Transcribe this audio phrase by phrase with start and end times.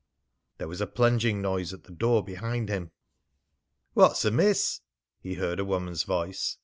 [0.57, 2.89] There was a plunging noise at the door behind him.
[3.93, 4.81] "What's amiss?"
[5.19, 6.57] he heard a woman's voice.